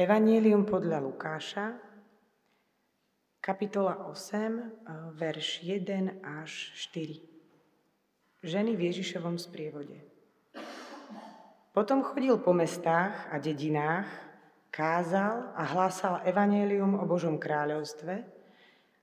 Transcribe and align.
Evangelium 0.00 0.64
podľa 0.64 0.96
Lukáša, 1.04 1.76
kapitola 3.36 4.08
8, 4.08 5.12
verš 5.12 5.60
1 5.60 6.24
až 6.24 6.72
4. 6.88 7.20
Ženy 8.40 8.80
v 8.80 8.88
Ježišovom 8.88 9.36
sprievode. 9.36 10.00
Potom 11.76 12.00
chodil 12.00 12.32
po 12.40 12.56
mestách 12.56 13.28
a 13.28 13.36
dedinách, 13.36 14.08
kázal 14.72 15.52
a 15.52 15.68
hlásal 15.68 16.24
evanelium 16.24 16.96
o 16.96 17.04
Božom 17.04 17.36
kráľovstve 17.36 18.24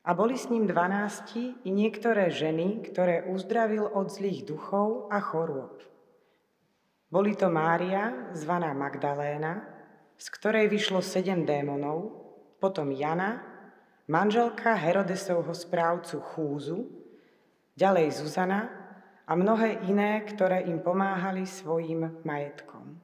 a 0.02 0.10
boli 0.18 0.34
s 0.34 0.50
ním 0.50 0.66
dvanácti 0.66 1.62
i 1.62 1.70
niektoré 1.70 2.34
ženy, 2.34 2.90
ktoré 2.90 3.30
uzdravil 3.30 3.86
od 3.86 4.10
zlých 4.10 4.50
duchov 4.50 5.14
a 5.14 5.22
chorôb. 5.22 5.78
Boli 7.14 7.38
to 7.38 7.54
Mária, 7.54 8.34
zvaná 8.34 8.74
Magdaléna, 8.74 9.77
z 10.18 10.28
ktorej 10.34 10.66
vyšlo 10.68 11.06
sedem 11.06 11.46
démonov, 11.46 12.26
potom 12.58 12.90
Jana, 12.90 13.42
manželka 14.10 14.74
Herodesovho 14.74 15.54
správcu 15.54 16.18
Chúzu, 16.34 16.90
ďalej 17.78 18.18
Zuzana 18.18 18.66
a 19.30 19.38
mnohé 19.38 19.86
iné, 19.86 20.26
ktoré 20.26 20.66
im 20.66 20.82
pomáhali 20.82 21.46
svojim 21.46 22.26
majetkom. 22.26 22.98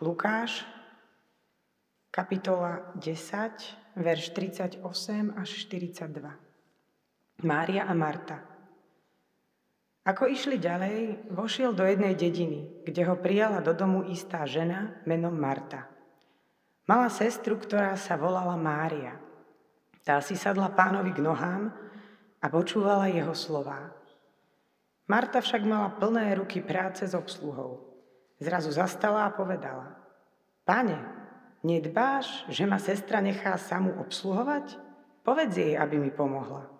Lukáš, 0.00 0.64
kapitola 2.08 2.94
10, 2.96 4.00
verš 4.00 4.32
38 4.32 4.80
až 5.36 5.48
42. 5.68 7.44
Mária 7.44 7.84
a 7.84 7.92
Marta. 7.92 8.49
Ako 10.00 10.24
išli 10.24 10.56
ďalej, 10.56 11.28
vošiel 11.28 11.76
do 11.76 11.84
jednej 11.84 12.16
dediny, 12.16 12.84
kde 12.88 13.04
ho 13.04 13.20
prijala 13.20 13.60
do 13.60 13.76
domu 13.76 14.00
istá 14.08 14.48
žena 14.48 14.96
menom 15.04 15.36
Marta. 15.36 15.84
Mala 16.88 17.12
sestru, 17.12 17.60
ktorá 17.60 17.92
sa 18.00 18.16
volala 18.16 18.56
Mária. 18.56 19.20
Tá 20.00 20.18
si 20.24 20.40
sadla 20.40 20.72
pánovi 20.72 21.12
k 21.12 21.20
nohám 21.20 21.68
a 22.40 22.46
počúvala 22.48 23.12
jeho 23.12 23.36
slová. 23.36 23.92
Marta 25.04 25.44
však 25.44 25.68
mala 25.68 25.92
plné 25.92 26.32
ruky 26.40 26.64
práce 26.64 27.04
s 27.04 27.12
obsluhou. 27.12 27.84
Zrazu 28.40 28.72
zastala 28.72 29.28
a 29.28 29.34
povedala, 29.36 30.00
Pane, 30.64 30.96
nedbáš, 31.60 32.48
že 32.48 32.64
ma 32.64 32.80
sestra 32.80 33.20
nechá 33.20 33.52
samú 33.60 34.00
obsluhovať? 34.00 34.80
Povedz 35.20 35.60
jej, 35.60 35.76
aby 35.76 36.00
mi 36.00 36.08
pomohla. 36.08 36.72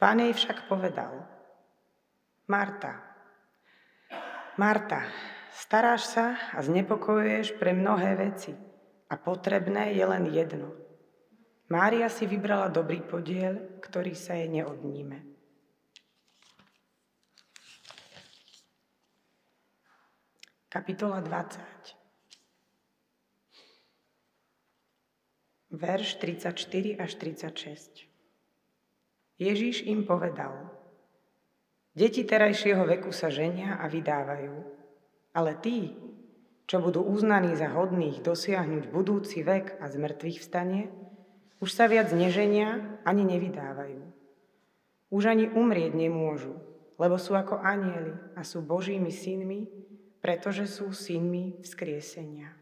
Pán 0.00 0.18
jej 0.18 0.34
však 0.34 0.66
povedal, 0.66 1.12
Marta. 2.50 2.98
Marta, 4.58 5.06
staráš 5.54 6.10
sa 6.10 6.34
a 6.50 6.58
znepokojuješ 6.58 7.54
pre 7.62 7.70
mnohé 7.70 8.18
veci 8.18 8.50
a 9.06 9.14
potrebné 9.14 9.94
je 9.94 10.02
len 10.02 10.26
jedno. 10.34 10.74
Mária 11.70 12.10
si 12.10 12.26
vybrala 12.26 12.66
dobrý 12.66 13.06
podiel, 13.06 13.78
ktorý 13.78 14.18
sa 14.18 14.34
jej 14.34 14.50
neodníme. 14.50 15.22
Kapitola 20.66 21.22
20. 21.22 21.54
Verš 25.70 26.18
34 26.18 26.98
až 26.98 27.10
36. 27.14 28.10
Ježíš 29.38 29.86
im 29.86 30.02
povedal, 30.02 30.79
Deti 31.90 32.22
terajšieho 32.22 32.86
veku 32.86 33.10
sa 33.10 33.28
ženia 33.34 33.82
a 33.82 33.90
vydávajú, 33.90 34.54
ale 35.34 35.58
tí, 35.58 35.98
čo 36.70 36.78
budú 36.78 37.02
uznaní 37.02 37.58
za 37.58 37.66
hodných 37.74 38.22
dosiahnuť 38.22 38.94
budúci 38.94 39.42
vek 39.42 39.82
a 39.82 39.90
z 39.90 39.94
mŕtvych 39.98 40.38
vstanie, 40.38 40.86
už 41.58 41.70
sa 41.74 41.90
viac 41.90 42.14
neženia 42.14 43.02
ani 43.02 43.26
nevydávajú. 43.26 44.00
Už 45.10 45.22
ani 45.26 45.50
umrieť 45.50 45.92
nemôžu, 45.98 46.54
lebo 46.94 47.18
sú 47.18 47.34
ako 47.34 47.58
anieli 47.58 48.14
a 48.38 48.46
sú 48.46 48.62
Božími 48.62 49.10
synmi, 49.10 49.66
pretože 50.22 50.70
sú 50.70 50.94
synmi 50.94 51.58
vzkriesenia. 51.66 52.59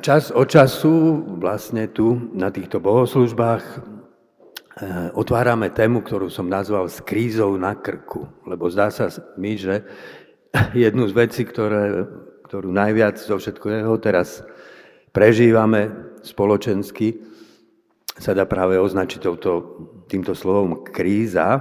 Čas 0.00 0.32
od 0.32 0.48
času 0.48 0.92
vlastne 1.36 1.84
tu 1.92 2.32
na 2.32 2.48
týchto 2.48 2.80
bohoslužbách 2.80 3.64
eh, 3.68 3.80
otvárame 5.12 5.68
tému, 5.68 6.00
ktorú 6.00 6.32
som 6.32 6.48
nazval 6.48 6.88
s 6.88 7.04
krízou 7.04 7.60
na 7.60 7.76
krku. 7.76 8.24
Lebo 8.48 8.72
zdá 8.72 8.88
sa 8.88 9.12
mi, 9.36 9.60
že 9.60 9.84
jednu 10.72 11.04
z 11.10 11.12
vecí, 11.12 11.42
ktoré, 11.44 12.08
ktorú 12.48 12.72
najviac 12.72 13.20
zo 13.20 13.36
všetkého 13.36 13.92
teraz 14.00 14.40
prežívame 15.12 15.92
spoločensky, 16.24 17.20
sa 18.16 18.32
dá 18.32 18.48
práve 18.48 18.80
označiť 18.80 19.20
touto, 19.20 19.50
týmto 20.08 20.32
slovom 20.32 20.84
kríza. 20.84 21.60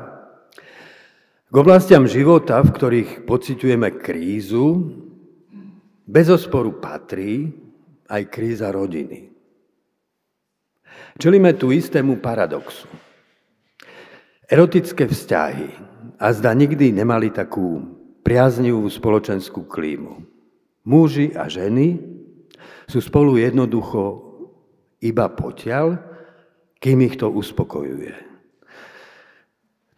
K 1.50 1.56
oblastiam 1.56 2.06
života, 2.06 2.62
v 2.62 2.70
ktorých 2.72 3.12
pociťujeme 3.26 3.98
krízu, 3.98 4.94
bez 6.06 6.30
osporu 6.30 6.78
patrí 6.78 7.69
aj 8.09 8.22
kríza 8.34 8.74
rodiny. 8.74 9.30
Čelíme 11.16 11.53
tu 11.56 11.70
istému 11.70 12.18
paradoxu. 12.18 12.90
Erotické 14.50 15.06
vzťahy 15.06 15.70
a 16.18 16.28
zda 16.34 16.52
nikdy 16.58 16.90
nemali 16.90 17.30
takú 17.30 17.86
priaznivú 18.25 18.84
spoločenskú 18.90 19.69
klímu. 19.69 20.25
Muži 20.90 21.38
a 21.38 21.46
ženy 21.46 22.02
sú 22.90 22.98
spolu 22.98 23.38
jednoducho 23.38 24.25
iba 25.06 25.30
potiaľ, 25.30 26.02
kým 26.81 26.98
ich 27.06 27.16
to 27.22 27.30
uspokojuje. 27.30 28.30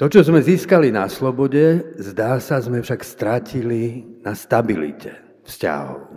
To, 0.01 0.09
čo 0.09 0.25
sme 0.25 0.41
získali 0.41 0.89
na 0.89 1.05
slobode, 1.05 1.93
zdá 2.01 2.41
sa, 2.41 2.57
sme 2.57 2.81
však 2.81 3.05
stratili 3.05 4.03
na 4.25 4.33
stabilite 4.33 5.13
vzťahov. 5.45 6.10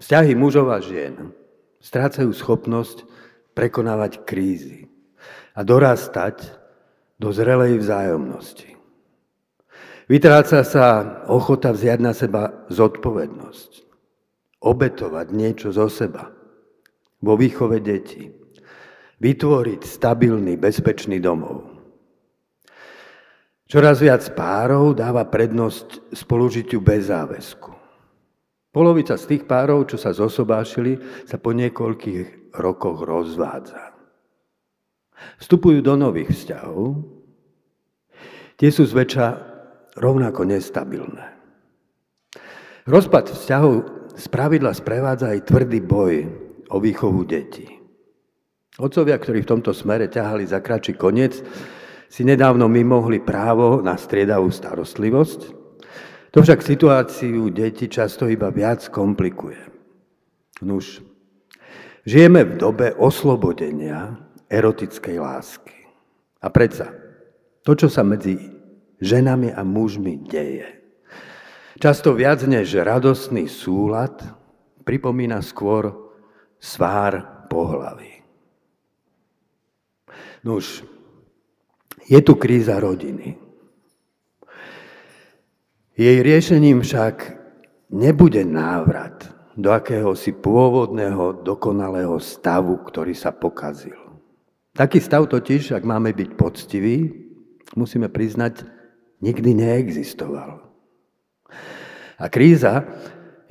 Vzťahy 0.00 0.32
mužov 0.32 0.72
a 0.72 0.80
žien 0.80 1.36
strácajú 1.84 2.32
schopnosť 2.32 3.04
prekonávať 3.52 4.24
krízy 4.24 4.88
a 5.52 5.60
dorastať 5.60 6.56
do 7.20 7.28
zrelej 7.28 7.76
vzájomnosti. 7.84 8.80
Vytráca 10.08 10.64
sa 10.64 11.20
ochota 11.28 11.70
vziať 11.70 12.00
na 12.00 12.16
seba 12.16 12.66
zodpovednosť, 12.72 13.86
obetovať 14.64 15.26
niečo 15.30 15.68
zo 15.70 15.86
seba 15.86 16.32
vo 17.20 17.36
výchove 17.36 17.78
detí, 17.84 18.32
vytvoriť 19.20 19.84
stabilný, 19.84 20.56
bezpečný 20.56 21.20
domov. 21.20 21.68
Čoraz 23.70 24.02
viac 24.02 24.24
párov 24.34 24.96
dáva 24.96 25.28
prednosť 25.28 26.10
spolužitiu 26.16 26.82
bez 26.82 27.06
záväzku. 27.06 27.79
Polovica 28.70 29.18
z 29.18 29.34
tých 29.34 29.42
párov, 29.50 29.90
čo 29.90 29.98
sa 29.98 30.14
zosobášili, 30.14 31.26
sa 31.26 31.42
po 31.42 31.50
niekoľkých 31.50 32.54
rokoch 32.54 33.02
rozvádza. 33.02 33.98
Vstupujú 35.42 35.82
do 35.82 35.98
nových 35.98 36.30
vzťahov, 36.30 37.02
tie 38.54 38.70
sú 38.70 38.86
zväčša 38.86 39.26
rovnako 39.98 40.46
nestabilné. 40.46 41.26
Rozpad 42.86 43.34
vzťahov 43.34 43.74
z 44.14 44.26
pravidla 44.30 44.70
sprevádza 44.70 45.34
aj 45.34 45.50
tvrdý 45.50 45.80
boj 45.82 46.14
o 46.70 46.78
výchovu 46.78 47.26
detí. 47.26 47.66
Otcovia, 48.78 49.18
ktorí 49.18 49.44
v 49.44 49.50
tomto 49.50 49.74
smere 49.74 50.06
ťahali 50.08 50.46
za 50.46 50.62
kračí 50.62 50.94
koniec, 50.94 51.42
si 52.06 52.22
nedávno 52.22 52.70
vymohli 52.70 53.18
právo 53.18 53.82
na 53.82 53.98
striedavú 53.98 54.48
starostlivosť, 54.48 55.59
to 56.30 56.38
však 56.42 56.62
situáciu 56.62 57.50
deti 57.50 57.90
často 57.90 58.30
iba 58.30 58.50
viac 58.54 58.86
komplikuje. 58.86 59.58
Nuž, 60.62 61.02
žijeme 62.06 62.46
v 62.46 62.52
dobe 62.58 62.88
oslobodenia 62.94 64.18
erotickej 64.46 65.16
lásky. 65.18 65.78
A 66.40 66.48
predsa, 66.48 66.92
to, 67.66 67.76
čo 67.76 67.88
sa 67.92 68.06
medzi 68.06 68.38
ženami 69.00 69.52
a 69.52 69.60
mužmi 69.66 70.22
deje, 70.24 70.68
často 71.76 72.16
viac 72.16 72.44
než 72.44 72.80
radostný 72.80 73.48
súlad, 73.50 74.20
pripomína 74.84 75.44
skôr 75.44 75.92
svár 76.60 77.46
pohlavy. 77.48 78.20
Nuž, 80.44 80.84
je 82.08 82.20
tu 82.24 82.36
kríza 82.36 82.80
rodiny. 82.80 83.49
Jej 86.00 86.24
riešením 86.24 86.80
však 86.80 87.36
nebude 87.92 88.40
návrat 88.40 89.36
do 89.52 89.68
akéhosi 89.68 90.32
pôvodného 90.32 91.44
dokonalého 91.44 92.16
stavu, 92.16 92.80
ktorý 92.88 93.12
sa 93.12 93.36
pokazil. 93.36 94.00
Taký 94.72 94.96
stav 94.96 95.28
totiž, 95.28 95.76
ak 95.76 95.84
máme 95.84 96.16
byť 96.16 96.40
poctiví, 96.40 97.04
musíme 97.76 98.08
priznať, 98.08 98.64
nikdy 99.20 99.52
neexistoval. 99.52 100.64
A 102.16 102.24
kríza 102.32 102.88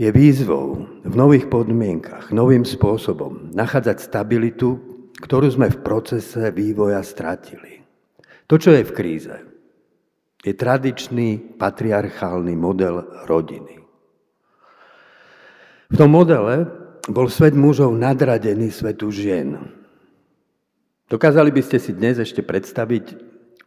je 0.01 0.09
výzvou 0.09 0.89
v 1.05 1.13
nových 1.13 1.53
podmienkach, 1.53 2.33
novým 2.33 2.65
spôsobom 2.65 3.53
nachádzať 3.53 4.01
stabilitu, 4.01 4.81
ktorú 5.21 5.53
sme 5.53 5.69
v 5.69 5.85
procese 5.85 6.49
vývoja 6.49 7.05
stratili. 7.05 7.85
To, 8.49 8.57
čo 8.57 8.73
je 8.73 8.81
v 8.81 8.95
kríze, 8.97 9.48
je 10.39 10.53
tradičný 10.55 11.59
patriarchálny 11.59 12.55
model 12.55 13.03
rodiny. 13.27 13.75
V 15.89 15.95
tom 15.97 16.15
modele 16.15 16.69
bol 17.09 17.27
svet 17.27 17.57
mužov 17.57 17.97
nadradený 17.97 18.69
svetu 18.71 19.09
žien. 19.09 19.57
Dokázali 21.09 21.49
by 21.49 21.61
ste 21.65 21.81
si 21.81 21.91
dnes 21.91 22.21
ešte 22.21 22.45
predstaviť 22.45 23.17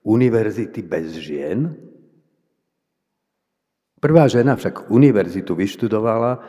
univerzity 0.06 0.80
bez 0.86 1.18
žien? 1.18 1.74
Prvá 3.98 4.30
žena 4.30 4.54
však 4.54 4.90
univerzitu 4.90 5.54
vyštudovala 5.58 6.42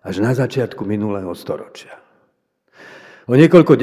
až 0.00 0.16
na 0.22 0.32
začiatku 0.32 0.86
minulého 0.86 1.30
storočia. 1.34 1.98
O 3.30 3.38
niekoľko 3.38 3.78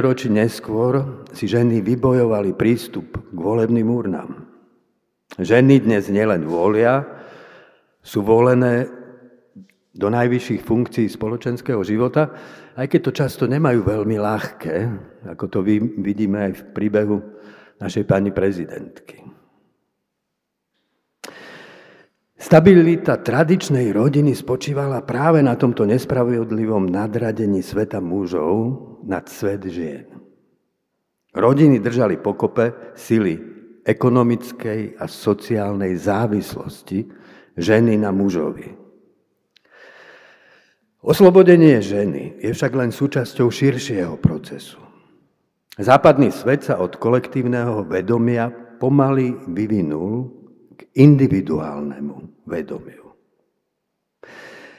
ročí 0.00 0.28
neskôr 0.28 1.24
si 1.32 1.48
ženy 1.48 1.80
vybojovali 1.80 2.52
prístup 2.52 3.16
k 3.32 3.38
volebným 3.38 3.88
urnám. 3.88 4.49
Ženy 5.38 5.86
dnes 5.86 6.10
nielen 6.10 6.42
volia, 6.42 7.06
sú 8.02 8.26
volené 8.26 8.90
do 9.94 10.10
najvyšších 10.10 10.62
funkcií 10.64 11.06
spoločenského 11.06 11.78
života, 11.86 12.34
aj 12.74 12.86
keď 12.90 13.00
to 13.04 13.12
často 13.14 13.44
nemajú 13.46 13.84
veľmi 13.84 14.16
ľahké, 14.18 14.76
ako 15.30 15.44
to 15.46 15.58
vidíme 16.00 16.50
aj 16.50 16.52
v 16.58 16.62
príbehu 16.74 17.18
našej 17.78 18.04
pani 18.08 18.34
prezidentky. 18.34 19.22
Stabilita 22.40 23.20
tradičnej 23.20 23.92
rodiny 23.92 24.32
spočívala 24.32 25.04
práve 25.04 25.44
na 25.44 25.60
tomto 25.60 25.84
nespravodlivom 25.84 26.88
nadradení 26.88 27.60
sveta 27.60 28.00
mužov 28.00 28.56
nad 29.04 29.28
svet 29.28 29.60
žien. 29.68 30.08
Rodiny 31.36 31.78
držali 31.78 32.16
pokope 32.16 32.96
sily 32.96 33.59
ekonomickej 33.90 35.02
a 35.02 35.10
sociálnej 35.10 35.98
závislosti 35.98 37.10
ženy 37.58 37.98
na 37.98 38.14
mužovi. 38.14 38.78
Oslobodenie 41.00 41.80
ženy 41.82 42.38
je 42.38 42.52
však 42.52 42.72
len 42.76 42.92
súčasťou 42.94 43.48
širšieho 43.50 44.20
procesu. 44.20 44.78
Západný 45.80 46.28
svet 46.28 46.68
sa 46.68 46.76
od 46.76 47.00
kolektívneho 47.00 47.88
vedomia 47.88 48.52
pomaly 48.52 49.32
vyvinul 49.48 50.28
individuálnemu 50.92 52.44
vedomiu. 52.44 53.16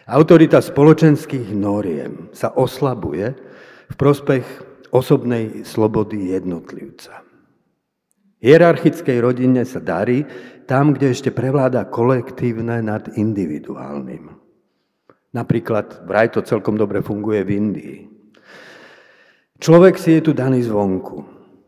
Autorita 0.06 0.62
spoločenských 0.62 1.56
noriem 1.58 2.30
sa 2.36 2.54
oslabuje 2.54 3.34
v 3.90 3.96
prospech 3.96 4.46
osobnej 4.94 5.64
slobody 5.66 6.36
jednotlivca. 6.36 7.31
Hierarchickej 8.42 9.22
rodine 9.22 9.62
sa 9.70 9.78
darí 9.78 10.26
tam, 10.66 10.98
kde 10.98 11.14
ešte 11.14 11.30
prevláda 11.30 11.86
kolektívne 11.86 12.82
nad 12.82 13.06
individuálnym. 13.14 14.34
Napríklad 15.32 16.04
vraj 16.10 16.34
to 16.34 16.42
celkom 16.42 16.76
dobre 16.76 17.06
funguje 17.06 17.46
v 17.46 17.52
Indii. 17.54 18.00
Človek 19.62 19.96
si 20.02 20.18
je 20.18 20.22
tu 20.26 20.32
daný 20.34 20.66
zvonku. 20.66 21.22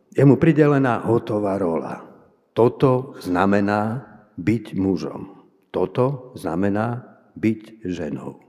Je 0.10 0.26
mu 0.26 0.42
pridelená 0.42 1.06
hotová 1.06 1.62
rola. 1.62 2.02
Toto 2.58 3.18
znamená 3.22 4.02
byť 4.34 4.66
mužom. 4.74 5.46
Toto 5.70 6.34
znamená 6.34 7.06
byť 7.38 7.86
ženou. 7.86 8.42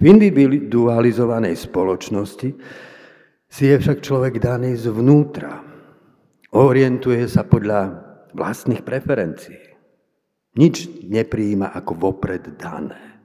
V 0.00 0.04
individualizovanej 0.04 1.56
spoločnosti 1.56 2.48
si 3.48 3.64
je 3.64 3.76
však 3.80 4.04
človek 4.04 4.40
daný 4.40 4.76
zvnútra. 4.76 5.73
Orientuje 6.54 7.26
sa 7.26 7.42
podľa 7.42 7.98
vlastných 8.30 8.86
preferencií. 8.86 9.74
Nič 10.54 10.86
nepríjima 11.02 11.74
ako 11.74 11.92
vopred 11.98 12.54
dané. 12.54 13.18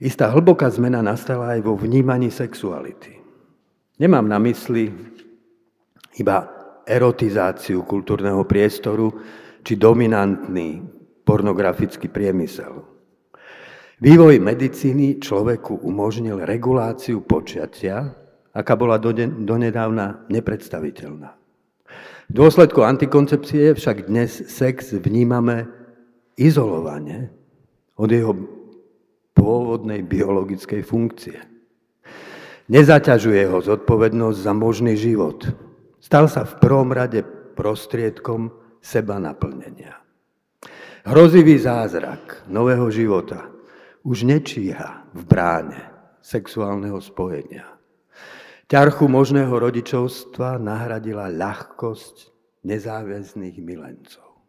Istá 0.00 0.32
hlboká 0.32 0.72
zmena 0.72 1.04
nastala 1.04 1.52
aj 1.52 1.60
vo 1.60 1.76
vnímaní 1.76 2.32
sexuality. 2.32 3.20
Nemám 4.00 4.24
na 4.24 4.40
mysli 4.40 4.88
iba 6.16 6.48
erotizáciu 6.88 7.84
kultúrneho 7.84 8.48
priestoru 8.48 9.12
či 9.60 9.76
dominantný 9.76 10.80
pornografický 11.28 12.08
priemysel. 12.08 12.88
Vývoj 14.00 14.40
medicíny 14.40 15.20
človeku 15.20 15.84
umožnil 15.84 16.40
reguláciu 16.40 17.20
počatia, 17.20 18.16
aká 18.54 18.74
bola 18.78 18.98
donedávna 18.98 20.26
nepredstaviteľná. 20.30 21.30
V 22.30 22.32
dôsledku 22.32 22.86
antikoncepcie 22.86 23.74
však 23.74 24.06
dnes 24.06 24.46
sex 24.46 24.94
vnímame 24.94 25.66
izolovane 26.38 27.30
od 27.98 28.08
jeho 28.10 28.32
pôvodnej 29.34 30.06
biologickej 30.06 30.82
funkcie. 30.86 31.38
Nezaťažuje 32.70 33.50
ho 33.50 33.58
zodpovednosť 33.58 34.38
za 34.38 34.52
možný 34.54 34.94
život, 34.94 35.42
Stal 36.00 36.26
sa 36.32 36.48
v 36.48 36.56
prvom 36.56 36.90
rade 36.90 37.20
prostriedkom 37.54 38.50
seba 38.80 39.20
naplnenia. 39.20 40.00
Hrozivý 41.04 41.60
zázrak 41.60 42.48
nového 42.48 42.88
života 42.88 43.52
už 44.00 44.24
nečíha 44.24 45.04
v 45.12 45.22
bráne 45.28 45.80
sexuálneho 46.24 46.96
spojenia. 47.04 47.69
Ťarchu 48.70 49.10
možného 49.10 49.50
rodičovstva 49.50 50.54
nahradila 50.62 51.26
ľahkosť 51.26 52.30
nezáväzných 52.62 53.58
milencov. 53.58 54.46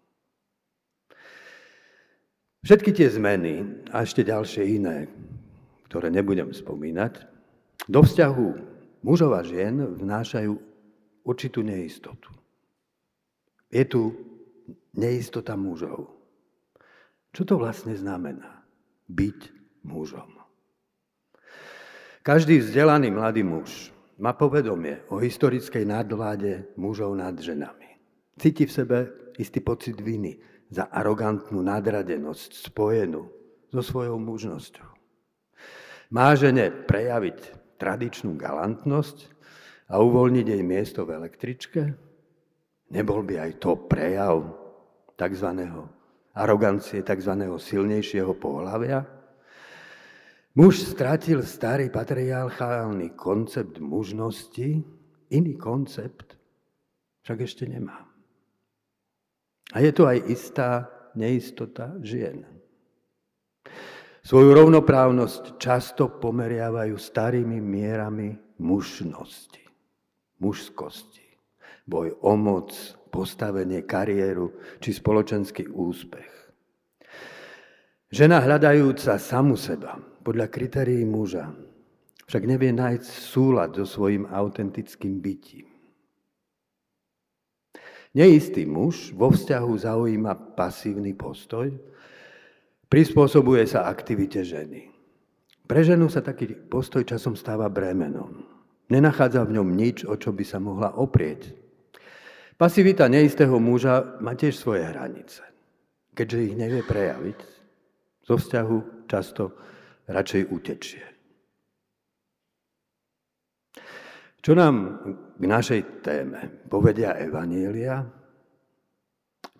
Všetky 2.61 2.93
tie 2.93 3.09
zmeny 3.09 3.65
a 3.89 4.05
ešte 4.05 4.21
ďalšie 4.21 4.77
iné, 4.77 5.09
ktoré 5.89 6.13
nebudem 6.13 6.53
spomínať, 6.53 7.25
do 7.89 8.05
vzťahu 8.05 8.47
mužov 9.01 9.33
a 9.33 9.41
žien 9.41 9.81
vnášajú 9.81 10.53
určitú 11.25 11.65
neistotu. 11.65 12.29
Je 13.73 13.81
tu 13.89 14.13
neistota 14.93 15.57
mužov. 15.57 16.13
Čo 17.33 17.41
to 17.41 17.53
vlastne 17.57 17.97
znamená? 17.97 18.61
Byť 19.09 19.49
mužom. 19.81 20.29
Každý 22.21 22.61
vzdelaný 22.61 23.09
mladý 23.09 23.41
muž 23.41 23.89
má 24.21 24.37
povedomie 24.37 25.01
o 25.09 25.17
historickej 25.17 25.81
nadvláde 25.81 26.77
mužov 26.77 27.17
nad 27.17 27.33
ženami. 27.33 27.97
Cíti 28.37 28.69
v 28.69 28.71
sebe 28.71 28.97
istý 29.41 29.65
pocit 29.65 29.97
viny 29.97 30.37
za 30.69 30.87
arogantnú 30.93 31.59
nadradenosť 31.65 32.69
spojenú 32.69 33.25
so 33.73 33.81
svojou 33.81 34.21
mužnosťou. 34.21 34.89
Má 36.13 36.37
žene 36.37 36.69
prejaviť 36.69 37.37
tradičnú 37.81 38.37
galantnosť 38.37 39.17
a 39.89 39.97
uvoľniť 39.99 40.45
jej 40.45 40.63
miesto 40.63 41.01
v 41.03 41.17
električke? 41.17 41.81
Nebol 42.93 43.25
by 43.25 43.49
aj 43.49 43.51
to 43.57 43.73
prejav 43.89 44.43
tzv. 45.17 45.49
arogancie, 46.35 47.01
tzv. 47.01 47.33
silnejšieho 47.57 48.37
pohľavia? 48.37 49.20
Muž 50.51 50.83
stratil 50.83 51.47
starý 51.47 51.87
patriarchálny 51.87 53.15
koncept 53.15 53.79
mužnosti, 53.79 54.83
iný 55.31 55.53
koncept 55.55 56.35
však 57.23 57.39
ešte 57.47 57.63
nemá. 57.71 58.03
A 59.71 59.79
je 59.79 59.91
tu 59.95 60.03
aj 60.03 60.19
istá 60.27 60.91
neistota 61.15 61.95
žien. 62.03 62.43
Svoju 64.21 64.51
rovnoprávnosť 64.51 65.55
často 65.55 66.11
pomeriavajú 66.19 66.99
starými 66.99 67.63
mierami 67.63 68.35
mužnosti 68.59 69.61
mužskosti, 70.41 71.23
boj 71.85 72.17
o 72.25 72.33
moc, 72.33 72.73
postavenie, 73.13 73.85
kariéru 73.85 74.51
či 74.81 74.89
spoločenský 74.91 75.69
úspech. 75.69 76.33
Žena 78.11 78.43
hľadajúca 78.43 79.15
samu 79.15 79.55
seba 79.55 80.10
podľa 80.21 80.47
kritérií 80.47 81.03
muža 81.03 81.51
však 82.29 82.47
nevie 82.47 82.71
nájsť 82.71 83.05
súlad 83.05 83.75
so 83.75 83.83
svojím 83.83 84.23
autentickým 84.31 85.19
bytím. 85.19 85.67
Neistý 88.15 88.63
muž 88.63 89.11
vo 89.11 89.31
vzťahu 89.31 89.71
zaujíma 89.75 90.55
pasívny 90.55 91.11
postoj, 91.11 91.75
Prispôsobuje 92.91 93.63
sa 93.71 93.87
aktivite 93.87 94.43
ženy. 94.43 94.91
Pre 95.63 95.79
ženu 95.79 96.11
sa 96.11 96.19
taký 96.19 96.51
postoj 96.51 97.07
časom 97.07 97.39
stáva 97.39 97.71
bremenom. 97.71 98.43
Nenachádza 98.91 99.47
v 99.47 99.55
ňom 99.55 99.71
nič, 99.71 100.03
o 100.03 100.19
čo 100.19 100.35
by 100.35 100.43
sa 100.43 100.59
mohla 100.59 100.91
oprieť. 100.99 101.55
Pasivita 102.59 103.07
neistého 103.07 103.55
muža 103.63 104.19
má 104.19 104.35
tiež 104.35 104.59
svoje 104.59 104.83
hranice. 104.83 105.39
Keďže 106.11 106.51
ich 106.51 106.55
nevie 106.59 106.83
prejaviť, 106.83 107.39
zo 108.27 108.35
vzťahu 108.35 109.07
často 109.07 109.55
radšej 110.11 110.43
utečie. 110.51 111.03
Čo 114.41 114.57
nám 114.57 114.75
k 115.37 115.43
našej 115.45 116.01
téme 116.01 116.65
povedia 116.65 117.13
Evanielia? 117.13 118.01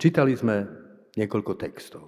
Čítali 0.02 0.34
sme 0.34 0.66
niekoľko 1.14 1.54
textov. 1.54 2.06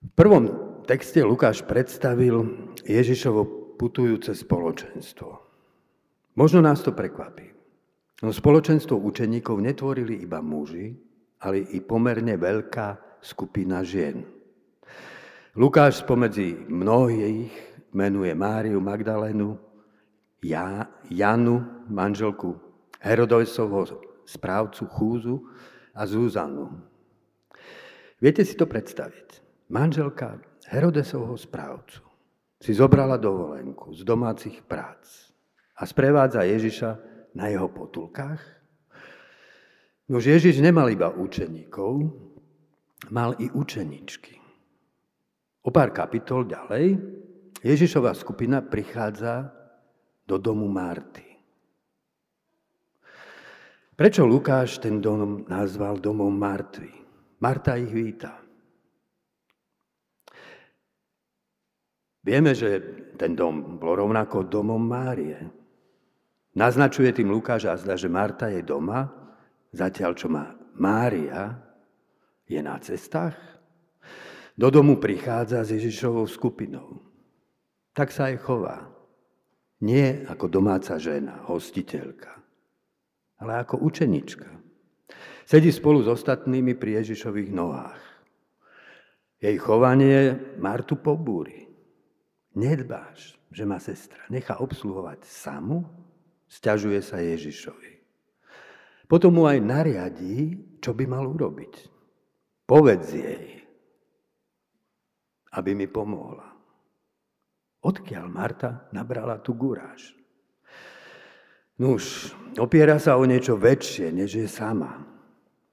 V 0.00 0.10
prvom 0.18 0.44
texte 0.88 1.22
Lukáš 1.22 1.62
predstavil 1.62 2.66
Ježišovo 2.82 3.76
putujúce 3.78 4.34
spoločenstvo. 4.34 5.30
Možno 6.34 6.58
nás 6.64 6.82
to 6.82 6.90
prekvapí. 6.90 7.46
No 8.26 8.34
spoločenstvo 8.34 8.98
učeníkov 8.98 9.62
netvorili 9.62 10.24
iba 10.26 10.42
muži, 10.42 10.92
ale 11.46 11.62
i 11.72 11.78
pomerne 11.78 12.34
veľká 12.36 13.20
skupina 13.22 13.86
žien. 13.86 14.39
Lukáš 15.50 16.06
spomedzi 16.06 16.54
mnohých 16.70 17.50
menuje 17.90 18.30
Máriu 18.38 18.78
Magdalénu, 18.78 19.58
ja, 20.46 20.86
Janu, 21.10 21.66
manželku 21.90 22.54
Herodojsovho 23.02 23.82
správcu 24.22 24.86
Chúzu 24.86 25.42
a 25.90 26.06
Zúzanu. 26.06 26.70
Viete 28.22 28.46
si 28.46 28.54
to 28.54 28.70
predstaviť? 28.70 29.42
Manželka 29.74 30.38
Herodesovho 30.70 31.34
správcu 31.34 31.98
si 32.62 32.70
zobrala 32.70 33.18
dovolenku 33.18 33.90
z 33.90 34.06
domácich 34.06 34.62
prác 34.62 35.34
a 35.74 35.82
sprevádza 35.82 36.46
Ježiša 36.46 36.90
na 37.34 37.50
jeho 37.50 37.66
potulkách. 37.66 38.42
Nož 40.14 40.30
Ježiš 40.30 40.62
nemal 40.62 40.94
iba 40.94 41.10
učeníkov, 41.10 42.06
mal 43.10 43.34
i 43.42 43.50
učeničky. 43.50 44.39
O 45.60 45.68
pár 45.68 45.92
kapitol 45.92 46.48
ďalej 46.48 46.96
Ježišova 47.60 48.16
skupina 48.16 48.64
prichádza 48.64 49.52
do 50.24 50.40
domu 50.40 50.64
Marty. 50.72 51.28
Prečo 53.92 54.24
Lukáš 54.24 54.80
ten 54.80 55.04
dom 55.04 55.44
nazval 55.44 56.00
domom 56.00 56.32
Martvy? 56.32 56.88
Marta 57.44 57.76
ich 57.76 57.92
víta. 57.92 58.40
Vieme, 62.24 62.56
že 62.56 62.80
ten 63.20 63.36
dom 63.36 63.76
bol 63.76 64.00
rovnako 64.00 64.48
domom 64.48 64.80
Márie. 64.80 65.36
Naznačuje 66.56 67.12
tým 67.12 67.28
Lukáš 67.28 67.68
a 67.68 67.76
zda, 67.76 68.00
že 68.00 68.08
Marta 68.08 68.48
je 68.48 68.64
doma, 68.64 69.04
zatiaľ 69.76 70.12
čo 70.16 70.32
má 70.32 70.56
Mária 70.80 71.60
je 72.48 72.60
na 72.64 72.80
cestách. 72.80 73.59
Do 74.60 74.68
domu 74.68 75.00
prichádza 75.00 75.64
s 75.64 75.72
Ježišovou 75.72 76.28
skupinou. 76.28 77.00
Tak 77.96 78.12
sa 78.12 78.28
aj 78.28 78.44
chová. 78.44 78.92
Nie 79.80 80.28
ako 80.28 80.52
domáca 80.52 81.00
žena, 81.00 81.40
hostiteľka, 81.48 82.28
ale 83.40 83.64
ako 83.64 83.80
učenička. 83.80 84.44
Sedí 85.48 85.72
spolu 85.72 86.04
s 86.04 86.12
ostatnými 86.12 86.76
pri 86.76 87.00
Ježišových 87.00 87.50
nohách. 87.56 88.04
Jej 89.40 89.56
chovanie 89.64 90.36
Martu 90.60 91.00
pobúri. 91.00 91.64
Nedbáš, 92.52 93.40
že 93.48 93.64
má 93.64 93.80
sestra 93.80 94.28
nechá 94.28 94.60
obsluhovať 94.60 95.24
samu, 95.24 95.88
sťažuje 96.52 97.00
sa 97.00 97.24
Ježišovi. 97.24 97.92
Potom 99.08 99.40
mu 99.40 99.48
aj 99.48 99.56
nariadí, 99.64 100.60
čo 100.84 100.92
by 100.92 101.08
mal 101.08 101.24
urobiť. 101.24 101.88
Povedz 102.68 103.08
jej, 103.16 103.59
aby 105.54 105.74
mi 105.74 105.86
pomohla. 105.90 106.46
Odkiaľ 107.80 108.24
Marta 108.28 108.86
nabrala 108.92 109.40
tú 109.40 109.56
guráž? 109.56 110.12
Nuž, 111.80 112.36
opiera 112.60 113.00
sa 113.00 113.16
o 113.16 113.24
niečo 113.24 113.56
väčšie, 113.56 114.12
než 114.12 114.36
je 114.36 114.44
sama. 114.44 115.00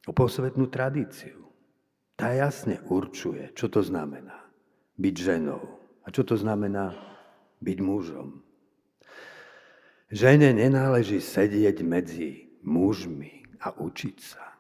O 0.08 0.16
posvetnú 0.16 0.72
tradíciu. 0.72 1.44
Tá 2.16 2.32
jasne 2.32 2.80
určuje, 2.88 3.52
čo 3.54 3.68
to 3.68 3.84
znamená 3.84 4.48
byť 4.96 5.16
ženou 5.20 5.62
a 6.02 6.08
čo 6.10 6.24
to 6.24 6.40
znamená 6.40 6.96
byť 7.60 7.78
mužom. 7.84 8.42
Žene 10.08 10.56
nenáleží 10.56 11.20
sedieť 11.20 11.84
medzi 11.84 12.48
mužmi 12.64 13.60
a 13.60 13.76
učiť 13.76 14.18
sa. 14.24 14.56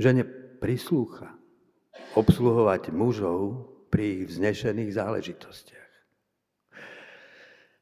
Žene 0.00 0.24
prislúcha 0.58 1.36
obsluhovať 2.16 2.88
mužov 2.96 3.68
pri 3.88 4.22
ich 4.22 4.22
vznešených 4.30 4.90
záležitostiach. 4.94 5.92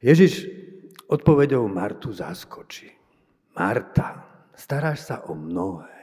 Ježiš 0.00 0.46
odpovedou 1.10 1.66
Martu 1.66 2.14
zaskočí. 2.14 2.90
Marta, 3.56 4.22
staráš 4.52 5.08
sa 5.08 5.16
o 5.26 5.32
mnohé, 5.32 5.98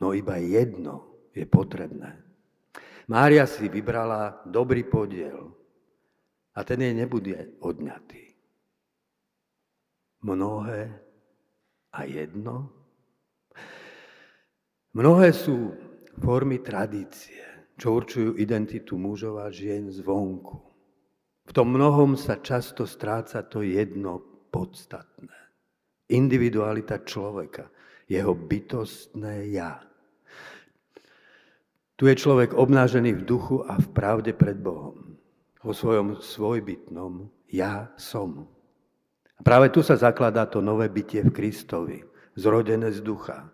no 0.00 0.16
iba 0.16 0.40
jedno 0.40 1.28
je 1.36 1.44
potrebné. 1.44 2.16
Mária 3.12 3.44
si 3.44 3.68
vybrala 3.68 4.40
dobrý 4.48 4.88
podiel 4.88 5.52
a 6.56 6.64
ten 6.64 6.80
jej 6.80 6.94
nebude 6.96 7.60
odňatý. 7.60 8.32
Mnohé 10.24 10.88
a 11.92 12.00
jedno? 12.08 12.72
Mnohé 14.96 15.36
sú 15.36 15.76
formy 16.20 16.64
tradície, 16.64 17.44
čo 17.82 17.98
určujú 17.98 18.38
identitu 18.38 18.94
mužov 18.94 19.42
a 19.42 19.50
žien 19.50 19.90
zvonku. 19.90 20.62
V 21.42 21.50
tom 21.50 21.74
mnohom 21.74 22.14
sa 22.14 22.38
často 22.38 22.86
stráca 22.86 23.42
to 23.42 23.66
jedno 23.66 24.22
podstatné. 24.54 25.34
Individualita 26.06 27.02
človeka, 27.02 27.66
jeho 28.06 28.38
bytostné 28.38 29.50
ja. 29.50 29.82
Tu 31.98 32.06
je 32.06 32.14
človek 32.14 32.54
obnážený 32.54 33.18
v 33.18 33.26
duchu 33.26 33.66
a 33.66 33.74
v 33.82 33.90
pravde 33.90 34.30
pred 34.30 34.62
Bohom. 34.62 35.18
Vo 35.62 35.74
svojom 35.74 36.22
svojbytnom 36.22 37.26
ja 37.50 37.90
som. 37.98 38.46
A 39.38 39.40
práve 39.42 39.74
tu 39.74 39.82
sa 39.82 39.98
zakladá 39.98 40.46
to 40.46 40.62
nové 40.62 40.86
bytie 40.86 41.26
v 41.26 41.34
Kristovi, 41.34 41.98
zrodené 42.38 42.94
z 42.94 43.02
ducha. 43.02 43.50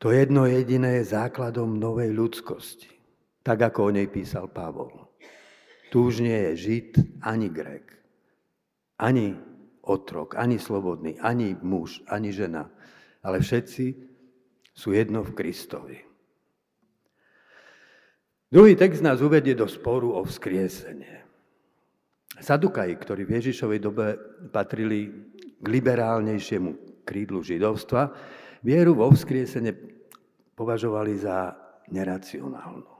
To 0.00 0.08
jedno 0.08 0.48
jediné 0.48 1.00
je 1.00 1.12
základom 1.12 1.76
novej 1.76 2.12
ľudskosti, 2.16 2.99
tak 3.40 3.58
ako 3.62 3.88
o 3.88 3.94
nej 3.94 4.06
písal 4.06 4.48
Pavol. 4.48 5.08
Tu 5.90 5.98
už 5.98 6.22
nie 6.22 6.36
je 6.36 6.52
Žid 6.56 6.90
ani 7.24 7.48
Grek, 7.50 7.98
ani 9.00 9.34
otrok, 9.82 10.38
ani 10.38 10.60
slobodný, 10.60 11.18
ani 11.18 11.56
muž, 11.58 12.04
ani 12.06 12.30
žena, 12.30 12.70
ale 13.24 13.42
všetci 13.42 13.84
sú 14.70 14.94
jedno 14.94 15.26
v 15.26 15.34
Kristovi. 15.34 15.98
Druhý 18.50 18.74
text 18.74 19.02
nás 19.02 19.22
uvedie 19.22 19.54
do 19.54 19.66
sporu 19.70 20.14
o 20.14 20.26
vzkriesenie. 20.26 21.22
Sadukaji, 22.40 22.94
ktorí 22.98 23.22
v 23.26 23.36
Ježišovej 23.38 23.78
dobe 23.78 24.06
patrili 24.50 25.06
k 25.60 25.66
liberálnejšiemu 25.66 27.02
krídlu 27.06 27.44
židovstva, 27.44 28.10
vieru 28.64 28.96
vo 28.96 29.12
vzkriesenie 29.12 29.70
považovali 30.56 31.14
za 31.20 31.54
neracionálnu. 31.92 32.99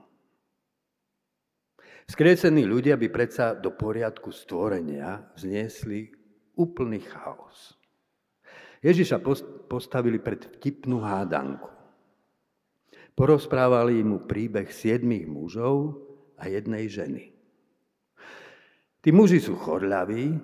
Skriesení 2.11 2.67
ľudia 2.67 2.99
by 2.99 3.07
predsa 3.07 3.55
do 3.55 3.71
poriadku 3.71 4.35
stvorenia 4.35 5.31
vzniesli 5.31 6.11
úplný 6.59 6.99
chaos. 7.07 7.79
Ježiša 8.83 9.23
postavili 9.71 10.19
pred 10.19 10.43
vtipnú 10.59 10.99
hádanku. 10.99 11.71
Porozprávali 13.15 14.03
mu 14.03 14.27
príbeh 14.27 14.67
siedmých 14.67 15.23
mužov 15.23 16.03
a 16.35 16.51
jednej 16.51 16.91
ženy. 16.91 17.31
Tí 18.99 19.15
muži 19.15 19.39
sú 19.39 19.55
chorľaví, 19.55 20.35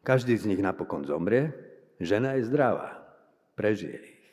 každý 0.00 0.40
z 0.40 0.56
nich 0.56 0.64
napokon 0.64 1.04
zomrie, 1.04 1.52
žena 2.00 2.32
je 2.40 2.48
zdravá, 2.48 3.04
prežije 3.52 4.00
ich. 4.00 4.24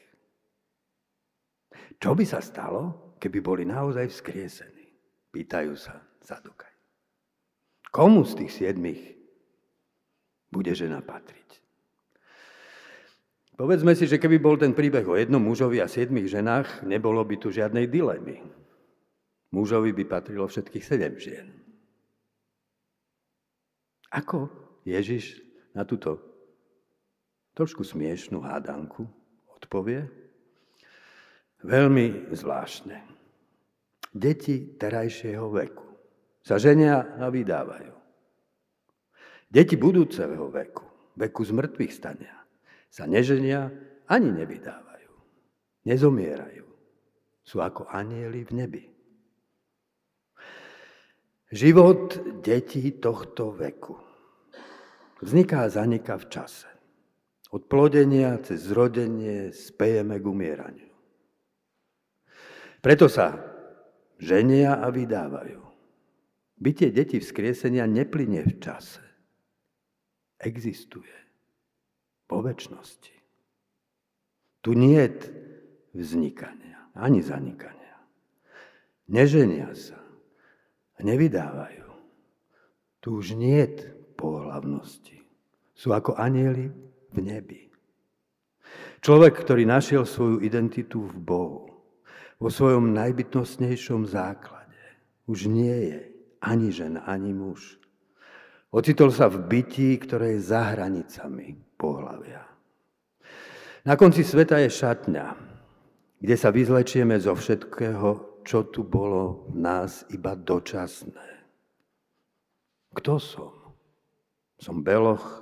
Čo 2.00 2.16
by 2.16 2.24
sa 2.24 2.40
stalo, 2.40 3.12
keby 3.20 3.44
boli 3.44 3.64
naozaj 3.68 4.08
vzkriesení? 4.08 4.88
Pýtajú 5.36 5.76
sa 5.76 6.11
Zadukaj. 6.22 6.72
Komu 7.92 8.24
z 8.24 8.46
tých 8.46 8.52
siedmých 8.56 9.02
bude 10.48 10.72
žena 10.72 11.04
patriť? 11.04 11.60
Povedzme 13.60 13.94
si, 13.94 14.08
že 14.08 14.18
keby 14.18 14.40
bol 14.40 14.56
ten 14.58 14.72
príbeh 14.72 15.06
o 15.06 15.20
jednom 15.20 15.44
mužovi 15.44 15.84
a 15.84 15.92
siedmých 15.92 16.32
ženách, 16.32 16.88
nebolo 16.88 17.22
by 17.22 17.36
tu 17.38 17.52
žiadnej 17.52 17.86
dilemy. 17.92 18.42
Mužovi 19.52 19.92
by 19.92 20.04
patrilo 20.08 20.48
všetkých 20.48 20.88
sedem 20.88 21.20
žien. 21.20 21.52
Ako 24.10 24.48
Ježiš 24.88 25.44
na 25.76 25.84
túto 25.84 26.20
trošku 27.54 27.84
smiešnú 27.84 28.40
hádanku 28.40 29.04
odpovie? 29.60 30.08
Veľmi 31.62 32.32
zvláštne. 32.32 33.04
Deti 34.16 34.80
terajšieho 34.80 35.48
veku 35.52 35.91
sa 36.42 36.58
ženia 36.58 37.18
a 37.22 37.30
vydávajú. 37.30 37.96
Deti 39.52 39.76
budúceho 39.76 40.48
veku, 40.50 41.14
veku 41.20 41.42
zmrtvých 41.44 41.94
stania, 41.94 42.36
sa 42.92 43.08
neženia 43.08 43.72
ani 44.10 44.32
nevydávajú. 44.32 45.12
Nezomierajú. 45.88 46.68
Sú 47.42 47.60
ako 47.60 47.90
anieli 47.90 48.46
v 48.48 48.52
nebi. 48.54 48.84
Život 51.52 52.40
detí 52.40 52.96
tohto 53.02 53.52
veku 53.52 54.12
vzniká 55.22 55.70
a 55.70 55.72
zaniká 55.72 56.18
v 56.18 56.28
čase. 56.28 56.68
Od 57.52 57.68
plodenia 57.70 58.40
cez 58.42 58.68
zrodenie 58.68 59.54
spejeme 59.54 60.18
k 60.18 60.26
umieraniu. 60.26 60.92
Preto 62.82 63.06
sa 63.06 63.38
ženia 64.18 64.82
a 64.82 64.90
vydávajú. 64.90 65.71
Bytie 66.62 66.94
detí 66.94 67.18
vzkriesenia 67.18 67.90
neplynie 67.90 68.46
v 68.46 68.62
čase. 68.62 69.02
Existuje. 70.38 71.10
Po 72.30 72.46
väčšnosti. 72.46 73.18
Tu 74.62 74.70
nie 74.78 75.02
je 75.02 75.10
vznikania, 75.98 76.86
ani 76.94 77.26
zanikania. 77.26 77.98
Neženia 79.10 79.74
sa 79.74 79.98
nevydávajú. 81.02 81.90
Tu 83.02 83.10
už 83.10 83.34
nie 83.34 83.66
je 83.66 83.90
pohľavnosti. 84.14 85.18
Sú 85.74 85.98
ako 85.98 86.14
anieli 86.14 86.70
v 87.10 87.18
nebi. 87.26 87.74
Človek, 89.02 89.34
ktorý 89.34 89.66
našiel 89.66 90.06
svoju 90.06 90.46
identitu 90.46 91.02
v 91.02 91.18
Bohu, 91.18 91.66
vo 92.38 92.50
svojom 92.54 92.94
najbytnostnejšom 92.94 94.06
základe, 94.06 94.78
už 95.26 95.50
nie 95.50 95.90
je 95.90 96.11
ani 96.42 96.74
žena, 96.74 97.06
ani 97.06 97.32
muž. 97.34 97.78
Ocitol 98.72 99.12
sa 99.14 99.28
v 99.28 99.46
bytí, 99.46 100.00
ktoré 100.02 100.40
je 100.40 100.48
za 100.48 100.74
hranicami 100.74 101.60
pohľavia. 101.76 102.48
Na 103.86 103.98
konci 103.98 104.22
sveta 104.22 104.62
je 104.62 104.70
šatňa, 104.70 105.28
kde 106.22 106.36
sa 106.38 106.54
vyzlečieme 106.54 107.18
zo 107.18 107.34
všetkého, 107.34 108.42
čo 108.46 108.70
tu 108.70 108.86
bolo 108.86 109.50
v 109.54 109.58
nás 109.62 110.06
iba 110.14 110.38
dočasné. 110.38 111.46
Kto 112.94 113.18
som? 113.18 113.54
Som 114.62 114.86
Beloch, 114.86 115.42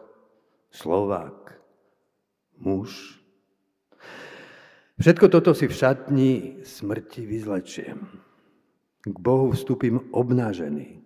Slovák, 0.71 1.59
muž. 2.63 3.19
Všetko 4.99 5.31
toto 5.31 5.51
si 5.55 5.67
v 5.67 5.75
šatni 5.75 6.31
smrti 6.63 7.27
vyzlečiem. 7.27 8.28
K 9.05 9.17
Bohu 9.19 9.55
vstúpim 9.55 10.11
obnážený 10.11 10.99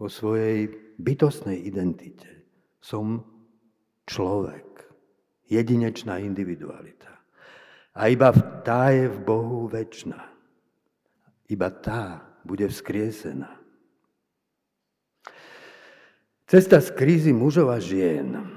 vo 0.00 0.08
svojej 0.08 0.72
bytostnej 0.96 1.60
identite. 1.68 2.46
Som 2.80 3.26
človek, 4.08 4.64
jedinečná 5.50 6.22
individualita. 6.22 7.12
A 7.98 8.08
iba 8.08 8.30
tá 8.62 8.94
je 8.94 9.10
v 9.10 9.18
Bohu 9.20 9.68
väčšina 9.68 10.38
iba 11.48 11.72
tá 11.72 12.20
bude 12.44 12.68
vzkriesená. 12.68 13.56
Cesta 16.48 16.80
z 16.80 16.88
krízy 16.96 17.32
mužov 17.32 17.72
a 17.72 17.80
žien 17.80 18.56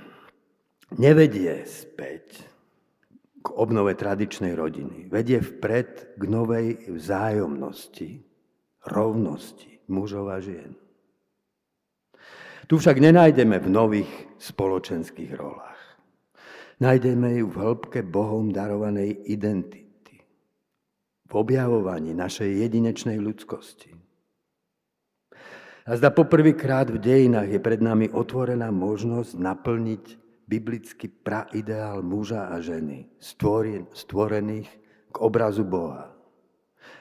nevedie 0.96 1.64
späť 1.68 2.48
k 3.44 3.48
obnove 3.52 3.96
tradičnej 3.96 4.56
rodiny. 4.56 5.12
Vedie 5.12 5.44
vpred 5.44 6.16
k 6.16 6.24
novej 6.24 6.88
vzájomnosti, 6.88 8.24
rovnosti 8.88 9.82
mužov 9.92 10.32
a 10.32 10.40
žien. 10.40 10.74
Tu 12.72 12.80
však 12.80 13.04
nenájdeme 13.04 13.60
v 13.60 13.68
nových 13.68 14.12
spoločenských 14.40 15.36
rolách. 15.36 15.82
Nájdeme 16.80 17.44
ju 17.44 17.52
v 17.52 17.60
hĺbke 17.62 18.02
Bohom 18.02 18.50
darovanej 18.50 19.28
identity 19.30 19.92
v 21.28 21.34
objavovaní 21.36 22.12
našej 22.12 22.68
jedinečnej 22.68 23.16
ľudskosti. 23.20 23.92
A 25.88 25.92
zda 25.98 26.14
poprvýkrát 26.14 26.92
v 26.94 27.02
dejinách 27.02 27.50
je 27.52 27.60
pred 27.60 27.82
nami 27.82 28.12
otvorená 28.12 28.70
možnosť 28.70 29.40
naplniť 29.40 30.04
biblický 30.46 31.08
praideál 31.08 32.04
muža 32.04 32.52
a 32.52 32.60
ženy, 32.60 33.08
stvorených 33.96 34.70
k 35.12 35.16
obrazu 35.20 35.64
Boha. 35.64 36.12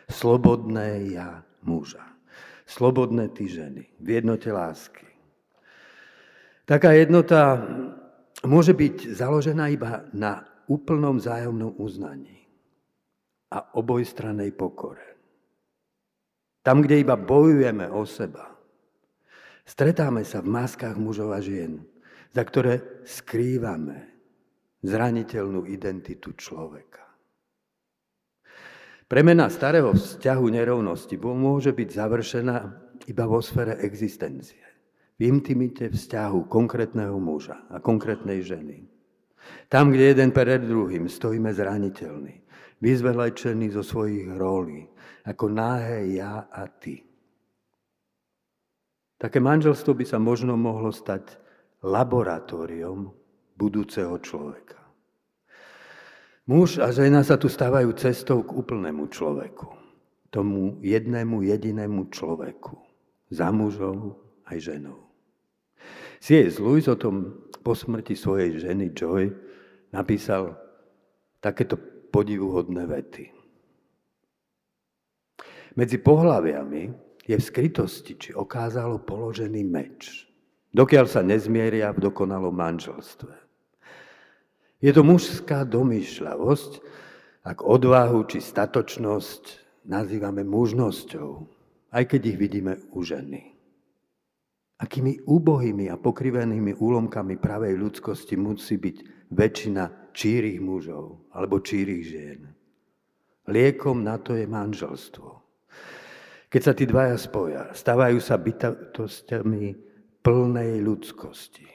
Slobodné 0.07 1.15
ja 1.15 1.43
muža, 1.67 2.05
slobodné 2.65 3.29
ty 3.35 3.51
ženy, 3.51 3.91
v 4.01 4.09
jednote 4.21 4.49
lásky. 4.53 5.07
Taká 6.65 6.95
jednota 6.95 7.67
môže 8.47 8.71
byť 8.71 9.11
založená 9.11 9.75
iba 9.75 10.07
na 10.15 10.47
úplnom 10.71 11.19
zájomnom 11.19 11.75
uznaní 11.83 12.47
a 13.51 13.75
obojstranej 13.75 14.55
pokore. 14.55 15.19
Tam, 16.63 16.79
kde 16.79 17.03
iba 17.03 17.19
bojujeme 17.19 17.91
o 17.91 18.07
seba, 18.07 18.55
stretáme 19.67 20.23
sa 20.23 20.39
v 20.39 20.53
maskách 20.55 20.95
mužov 20.95 21.35
a 21.35 21.43
žien, 21.43 21.83
za 22.31 22.47
ktoré 22.47 23.03
skrývame 23.03 24.07
zraniteľnú 24.87 25.67
identitu 25.67 26.31
človeka. 26.39 27.10
Premena 29.11 29.51
starého 29.51 29.91
vzťahu 29.91 30.45
nerovnosti 30.55 31.19
môže 31.19 31.75
byť 31.75 31.89
završená 31.91 32.57
iba 33.11 33.25
vo 33.27 33.43
sfere 33.43 33.83
existencie, 33.83 34.63
v 35.19 35.27
intimite 35.27 35.91
vzťahu 35.91 36.47
konkrétneho 36.47 37.19
muža 37.19 37.59
a 37.75 37.83
konkrétnej 37.83 38.39
ženy. 38.47 38.87
Tam, 39.67 39.91
kde 39.91 40.15
jeden 40.15 40.31
pred 40.31 40.63
druhým 40.63 41.11
stojíme 41.11 41.51
zraniteľní, 41.51 42.39
vyzvelečený 42.79 43.75
zo 43.75 43.83
svojich 43.83 44.31
rolí, 44.39 44.87
ako 45.27 45.45
náhé 45.59 46.15
ja 46.15 46.47
a 46.47 46.71
ty. 46.71 47.03
Také 49.19 49.43
manželstvo 49.43 49.91
by 49.91 50.05
sa 50.07 50.23
možno 50.23 50.55
mohlo 50.55 50.95
stať 50.95 51.35
laboratóriom 51.83 53.11
budúceho 53.59 54.15
človeka. 54.23 54.80
Muž 56.51 56.83
a 56.83 56.91
žena 56.91 57.23
sa 57.23 57.39
tu 57.39 57.47
stávajú 57.47 57.95
cestou 57.95 58.43
k 58.43 58.51
úplnému 58.51 59.07
človeku. 59.07 59.71
Tomu 60.35 60.83
jednému 60.83 61.47
jedinému 61.47 62.11
človeku. 62.11 62.75
Za 63.31 63.55
mužou 63.55 64.19
aj 64.51 64.59
ženou. 64.59 64.99
C.S. 66.19 66.59
Lewis 66.59 66.91
o 66.91 66.99
tom 66.99 67.47
po 67.63 67.79
smrti 67.79 68.19
svojej 68.19 68.59
ženy 68.67 68.91
Joy 68.91 69.31
napísal 69.95 70.59
takéto 71.39 71.79
podivuhodné 72.11 72.83
vety. 72.83 73.31
Medzi 75.79 76.03
pohľaviami 76.03 76.83
je 77.31 77.37
v 77.39 77.47
skrytosti 77.47 78.19
či 78.19 78.31
okázalo 78.35 79.07
položený 79.07 79.63
meč, 79.63 80.27
dokiaľ 80.75 81.07
sa 81.07 81.23
nezmieria 81.23 81.95
v 81.95 82.11
dokonalom 82.11 82.59
manželstve. 82.59 83.50
Je 84.81 84.91
to 84.97 85.05
mužská 85.05 85.69
domýšľavosť, 85.69 86.73
ak 87.45 87.65
odvahu 87.65 88.25
či 88.25 88.41
statočnosť 88.41 89.43
nazývame 89.85 90.41
mužnosťou, 90.45 91.31
aj 91.93 92.05
keď 92.09 92.21
ich 92.33 92.39
vidíme 92.41 92.81
u 92.97 93.05
ženy. 93.05 93.57
Akými 94.81 95.21
úbohými 95.29 95.93
a 95.93 96.01
pokrivenými 96.01 96.81
úlomkami 96.81 97.37
pravej 97.37 97.77
ľudskosti 97.77 98.41
musí 98.41 98.81
byť 98.81 99.29
väčšina 99.29 100.17
čírých 100.17 100.65
mužov 100.65 101.29
alebo 101.37 101.61
čírých 101.61 102.05
žien. 102.09 102.41
Liekom 103.53 104.01
na 104.01 104.17
to 104.17 104.33
je 104.33 104.49
manželstvo. 104.49 105.29
Keď 106.49 106.63
sa 106.65 106.73
tí 106.73 106.89
dvaja 106.89 107.21
spoja, 107.21 107.63
stávajú 107.77 108.17
sa 108.17 108.41
bytostiami 108.41 109.77
plnej 110.25 110.81
ľudskosti. 110.81 111.69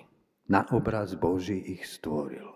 Na 0.49 0.65
obraz 0.73 1.13
Boží 1.13 1.57
ich 1.57 1.85
stvoril. 1.85 2.54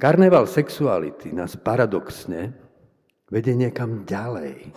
Karneval 0.00 0.48
sexuality 0.48 1.28
nás 1.36 1.60
paradoxne 1.60 2.56
vedie 3.28 3.52
niekam 3.52 4.08
ďalej, 4.08 4.72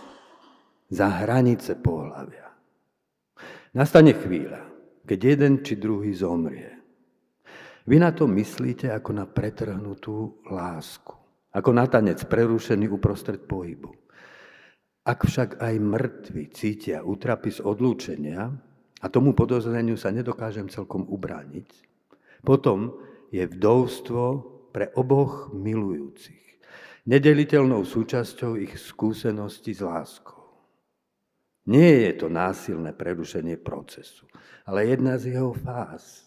za 0.92 1.08
hranice 1.24 1.80
pohľavia. 1.80 2.52
Nastane 3.72 4.12
chvíľa, 4.12 4.68
keď 5.08 5.18
jeden 5.24 5.52
či 5.64 5.80
druhý 5.80 6.12
zomrie. 6.12 6.76
Vy 7.88 8.04
na 8.04 8.12
to 8.12 8.28
myslíte 8.28 8.92
ako 8.92 9.10
na 9.16 9.24
pretrhnutú 9.24 10.44
lásku, 10.44 11.16
ako 11.56 11.70
na 11.72 11.88
tanec 11.88 12.20
prerušený 12.28 12.92
uprostred 12.92 13.48
pohybu. 13.48 13.96
Ak 15.08 15.24
však 15.24 15.56
aj 15.56 15.74
mŕtvi 15.80 16.52
cítia 16.52 17.00
útrapy 17.00 17.48
z 17.48 17.64
odlúčenia, 17.64 18.52
a 19.00 19.06
tomu 19.08 19.32
podozreniu 19.32 19.96
sa 19.96 20.12
nedokážem 20.12 20.68
celkom 20.68 21.08
ubrániť, 21.08 21.68
potom 22.44 22.92
je 23.32 23.48
vdovstvo 23.48 24.53
pre 24.74 24.90
oboch 24.98 25.54
milujúcich 25.54 26.44
nedeliteľnou 27.06 27.86
súčasťou 27.86 28.58
ich 28.58 28.74
skúsenosti 28.74 29.76
s 29.76 29.84
láskou. 29.84 30.42
Nie 31.70 32.10
je 32.10 32.12
to 32.20 32.26
násilné 32.28 32.92
prerušenie 32.92 33.56
procesu, 33.56 34.28
ale 34.68 34.90
jedna 34.90 35.16
z 35.16 35.38
jeho 35.38 35.54
fáz. 35.54 36.26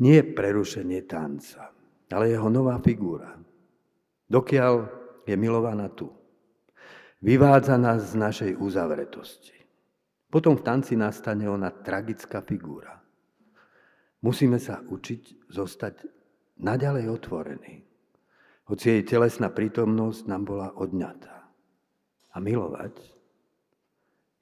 Nie 0.00 0.22
prerušenie 0.24 1.04
tanca, 1.04 1.74
ale 2.10 2.32
jeho 2.32 2.48
nová 2.48 2.80
figúra. 2.80 3.36
Dokiaľ 4.30 4.74
je 5.28 5.34
milovaná 5.36 5.92
tu. 5.92 6.08
Vyvádza 7.20 7.76
nás 7.76 8.12
z 8.12 8.14
našej 8.16 8.52
uzavretosti. 8.56 9.56
Potom 10.28 10.58
v 10.58 10.66
tanci 10.66 10.96
nastane 10.98 11.46
ona 11.46 11.70
tragická 11.70 12.42
figúra. 12.42 12.98
Musíme 14.24 14.56
sa 14.58 14.80
učiť 14.82 15.52
zostať 15.52 16.13
naďalej 16.58 17.10
otvorení, 17.10 17.82
hoci 18.70 18.84
jej 18.98 19.02
telesná 19.04 19.52
prítomnosť 19.52 20.30
nám 20.30 20.42
bola 20.48 20.68
odňatá. 20.72 21.50
A 22.34 22.36
milovať 22.42 22.96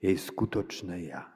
jej 0.01 0.17
skutočné 0.17 1.11
ja. 1.11 1.32